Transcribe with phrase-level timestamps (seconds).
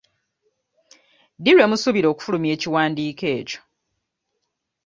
[1.37, 3.59] Ddi lwe musuubira okufulumya ekiwandiiko ekyo.